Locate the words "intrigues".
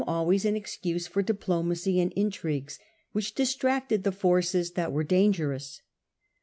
2.13-2.79